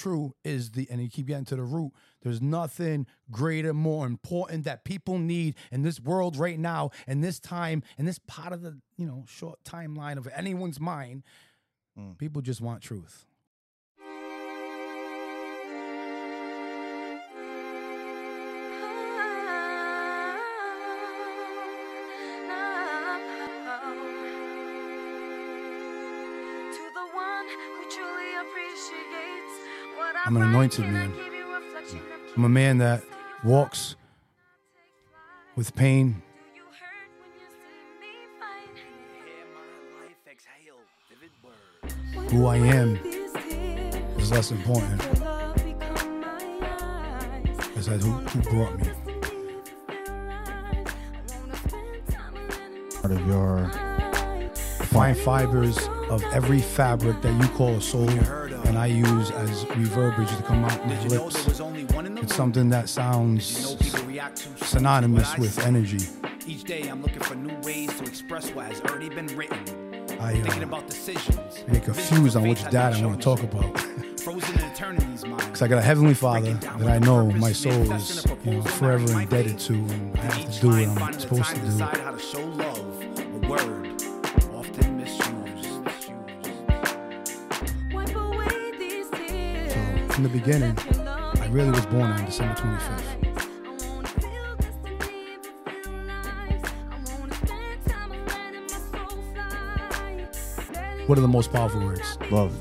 true 0.00 0.34
is 0.44 0.70
the 0.72 0.88
and 0.90 1.00
you 1.00 1.08
keep 1.08 1.26
getting 1.26 1.44
to 1.46 1.56
the 1.56 1.62
root. 1.62 1.92
There's 2.22 2.40
nothing 2.40 3.06
greater 3.30 3.74
more 3.74 4.06
important 4.06 4.64
that 4.64 4.84
people 4.84 5.18
need 5.18 5.56
in 5.70 5.82
this 5.82 6.00
world 6.00 6.36
right 6.36 6.58
now 6.58 6.90
in 7.06 7.20
this 7.20 7.38
time 7.40 7.82
in 7.98 8.06
this 8.06 8.18
part 8.18 8.52
of 8.52 8.62
the 8.62 8.78
you 8.96 9.06
know 9.06 9.24
short 9.28 9.58
timeline 9.64 10.16
of 10.16 10.28
anyone's 10.34 10.80
mind. 10.80 11.22
Mm. 11.98 12.18
People 12.18 12.42
just 12.42 12.60
want 12.60 12.82
truth 12.82 13.26
I'm 30.30 30.36
an 30.36 30.42
anointed 30.42 30.84
man. 30.84 31.12
I'm 32.36 32.44
a 32.44 32.48
man 32.48 32.78
that 32.78 33.02
walks 33.42 33.96
with 35.56 35.74
pain. 35.74 36.22
Who 42.28 42.46
I 42.46 42.58
am 42.58 42.94
is 44.18 44.30
less 44.30 44.52
important 44.52 45.02
as 47.76 47.88
I 47.88 47.96
who, 47.96 48.12
who 48.12 48.40
brought 48.50 48.78
me. 48.78 48.88
Part 53.00 53.12
of 53.14 53.26
your 53.26 53.68
fine 54.90 55.16
fibers 55.16 55.88
of 56.08 56.22
every 56.32 56.60
fabric 56.60 57.20
that 57.22 57.42
you 57.42 57.48
call 57.48 57.74
a 57.74 57.80
soul, 57.80 58.08
and 58.64 58.78
I 58.78 58.86
use 58.86 59.30
as 59.30 59.66
reverberage 59.76 60.34
to 60.36 60.42
come 60.42 60.64
out 60.64 60.86
my 60.86 61.06
lips. 61.06 61.46
It's 62.22 62.34
something 62.34 62.68
that 62.70 62.88
sounds 62.88 63.76
synonymous 64.56 65.36
with 65.38 65.58
energy. 65.66 66.08
Each 66.46 66.64
day 66.64 66.88
I'm 66.88 67.02
looking 67.02 67.20
for 67.20 67.34
new 67.34 67.54
ways 67.60 67.94
to 67.98 68.04
express 68.04 68.50
what 68.50 68.66
has 68.66 68.80
already 68.82 69.08
been 69.08 69.26
written. 69.28 69.58
I, 70.20 70.34
Thinking 70.34 70.62
uh, 70.62 70.66
about 70.66 70.86
decisions. 70.86 71.64
I 71.68 71.72
get 71.72 71.84
confused 71.84 72.36
on 72.36 72.46
which 72.48 72.62
dad 72.70 72.94
I 72.94 73.06
want 73.06 73.20
to 73.20 73.24
talk 73.24 73.42
about. 73.42 73.80
Frozen 74.20 74.58
in 74.58 74.64
eternity's 74.64 75.24
mind. 75.24 75.40
Because 75.46 75.62
I 75.62 75.68
got 75.68 75.78
a 75.78 75.82
heavenly 75.82 76.14
father 76.14 76.52
that 76.52 76.88
I 76.88 76.98
know 76.98 77.30
my 77.30 77.52
soul 77.52 77.90
is 77.92 78.26
you 78.44 78.52
know, 78.52 78.62
forever 78.62 79.20
indebted 79.20 79.58
to, 79.60 79.72
and 79.72 80.18
I 80.18 80.22
have 80.22 80.52
to 80.52 80.60
do 80.60 80.68
what 80.68 81.02
I'm 81.02 81.18
supposed 81.18 81.54
to 81.54 81.60
do. 81.60 81.78
From 90.20 90.32
the 90.32 90.38
beginning, 90.38 90.76
I 91.40 91.46
really 91.48 91.70
was 91.70 91.86
born 91.86 92.02
on 92.02 92.24
December 92.26 92.54
25th. 92.54 93.00
What 101.08 101.16
are 101.16 101.22
the 101.22 101.28
most 101.28 101.50
powerful 101.50 101.80
words? 101.80 102.18
love. 102.30 102.58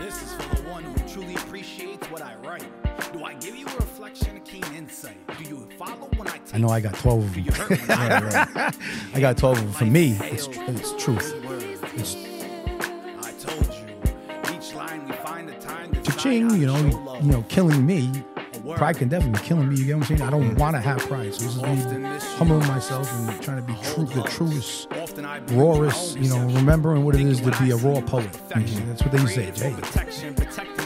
This 0.00 0.20
is 0.20 0.32
for 0.34 0.56
the 0.56 0.62
one 0.68 0.82
who 0.82 1.08
truly 1.08 1.36
appreciates 1.36 2.10
what 2.10 2.22
I 2.22 2.34
write. 2.42 2.66
Do 3.12 3.22
I 3.22 3.34
give 3.34 3.54
you 3.54 3.66
a 3.68 3.76
reflection 3.76 4.36
of 4.36 4.44
keen 4.44 4.64
insight? 4.76 5.16
Do 5.38 5.44
you 5.44 5.68
follow 5.78 6.08
when 6.16 6.26
I 6.26 6.40
I 6.52 6.58
know 6.58 6.70
I 6.70 6.80
got 6.80 6.94
12 6.94 7.22
of 7.22 7.34
them. 7.34 7.44
you 7.44 7.52
hurt 7.52 7.90
I 7.90 8.72
I 9.14 9.20
got 9.20 9.38
12 9.38 9.58
of 9.58 9.64
them. 9.64 9.72
For 9.74 9.84
me, 9.84 10.18
it's, 10.22 10.48
it's 10.50 10.92
truth. 11.02 11.34
It's 11.94 12.16
I 13.24 13.30
told 13.38 13.64
you. 13.74 14.56
Each 14.56 14.74
line 14.74 15.06
we 15.06 15.12
find 15.12 15.12
a 15.12 15.13
cha-ching, 16.24 16.60
you 16.60 16.66
know, 16.66 17.18
you 17.20 17.30
know, 17.30 17.42
killing 17.48 17.84
me. 17.84 18.10
Pride 18.76 18.96
can 18.96 19.08
definitely 19.08 19.40
be 19.40 19.46
killing 19.46 19.68
me. 19.68 19.76
You 19.76 19.84
get 19.84 19.96
what 19.96 20.10
I'm 20.10 20.16
saying? 20.16 20.22
I 20.22 20.30
don't 20.30 20.54
want 20.56 20.74
to 20.74 20.80
have 20.80 20.98
pride. 21.00 21.34
So 21.34 21.44
this 21.44 21.56
is 21.56 21.62
me 21.62 22.18
humbling 22.36 22.66
myself 22.66 23.12
and 23.12 23.42
trying 23.42 23.58
to 23.58 23.62
be 23.62 23.74
true, 23.82 24.06
the 24.06 24.22
truest, 24.22 24.88
rawest, 25.52 26.16
you 26.16 26.30
know, 26.30 26.46
remembering 26.54 27.04
what 27.04 27.14
it 27.14 27.20
is 27.20 27.40
to 27.40 27.50
be 27.62 27.72
a 27.72 27.76
raw 27.76 28.00
poet. 28.00 28.32
That's 28.48 29.02
what 29.02 29.12
they 29.12 29.26
say, 29.26 29.50
Jay. 29.50 29.74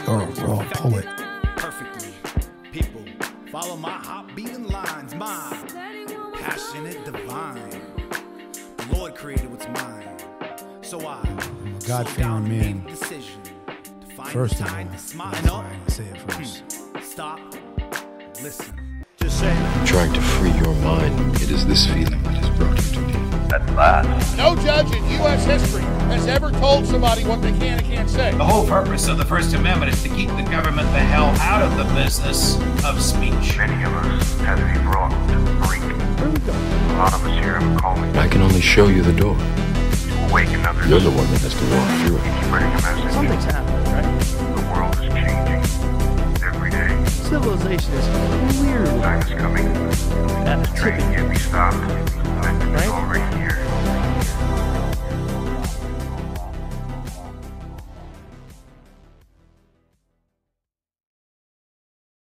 Or 0.07 0.23
a 0.23 0.25
raw 0.45 0.63
poet. 0.73 1.05
perfectly. 1.55 2.13
People, 2.71 3.05
follow 3.51 3.77
my 3.77 3.91
hot 3.91 4.35
beating 4.35 4.67
lines. 4.67 5.15
My 5.15 5.57
passionate 6.33 7.05
divine. 7.05 7.81
The 8.77 8.95
Lord 8.97 9.15
created 9.15 9.49
what's 9.51 9.67
mine. 9.69 10.17
So 10.81 11.07
I, 11.07 11.23
God-fearing 11.87 12.49
man. 12.49 12.83
decision 12.85 13.58
First 14.29 14.59
of 14.59 14.61
all, 14.61 14.67
time 14.67 14.85
to 14.85 14.91
that's 14.91 15.15
why 15.15 15.79
I 15.87 15.89
say 15.89 16.03
it 16.03 16.31
first. 16.31 16.63
Stop. 17.01 17.39
Listen. 18.43 18.79
Trying 19.87 20.13
to 20.13 20.21
free 20.21 20.51
your 20.51 20.75
mind, 20.83 21.35
it 21.37 21.49
is 21.49 21.65
this 21.65 21.87
feeling 21.87 22.21
that 22.21 22.35
has 22.35 22.49
brought 22.59 22.77
you 22.77 22.91
to 22.93 22.99
me. 23.07 23.13
At 23.51 23.67
last. 23.73 24.37
No 24.37 24.55
judge 24.57 24.95
in 24.95 25.03
U.S. 25.21 25.45
history 25.45 25.81
has 25.81 26.27
ever 26.27 26.51
told 26.51 26.85
somebody 26.85 27.25
what 27.25 27.41
they 27.41 27.53
can 27.53 27.79
and 27.79 27.81
can't 27.81 28.07
say. 28.07 28.29
The 28.35 28.45
whole 28.45 28.67
purpose 28.67 29.07
of 29.07 29.17
the 29.17 29.25
First 29.25 29.55
Amendment 29.55 29.93
is 29.93 30.03
to 30.03 30.09
keep 30.09 30.29
the 30.29 30.43
government 30.43 30.87
the 30.91 30.99
hell 30.99 31.29
out 31.41 31.63
of 31.63 31.75
the 31.75 31.91
business 31.95 32.55
of 32.85 33.01
speech. 33.01 33.57
Many 33.57 33.83
of 33.83 33.93
us 33.93 34.39
have 34.41 34.59
to 34.59 34.79
be 34.79 34.85
brought 34.85 35.09
to 35.29 35.37
the 35.39 35.65
brink. 35.65 35.83
A 35.83 36.97
lot 36.99 37.15
of 37.15 37.25
us 37.25 37.43
here 37.43 37.59
have 37.59 37.75
a 37.75 37.79
calling 37.79 38.15
I 38.15 38.27
can 38.27 38.43
only 38.43 38.61
show 38.61 38.89
you 38.89 39.01
the 39.01 39.13
door. 39.13 39.35
To 40.29 40.35
awaken 40.35 40.65
others. 40.65 40.87
You're 40.87 40.99
the 40.99 41.09
one 41.11 41.29
that 41.31 41.41
has 41.41 41.53
to 41.53 41.65
walk 41.73 41.89
through 42.01 42.17
it. 42.17 42.23
Spreading 42.45 42.69
a 42.69 42.81
message. 42.81 43.13
Something's 43.13 43.45
happening, 43.45 43.85
right? 43.93 44.09
The 44.55 44.63
world 44.71 44.93
is 44.95 45.09
changing 45.13 45.61
every 46.43 46.69
day. 46.69 47.05
Civilization 47.09 47.93
is 47.93 48.05
clearly 48.57 49.01
Time 49.01 49.21
is 49.21 49.29
coming. 49.39 49.65
at 50.47 50.67
a 50.67 50.73
Train 50.73 50.97
tipping 50.97 51.15
can't 51.15 51.29
be 51.29 51.39
stopped. 51.39 52.88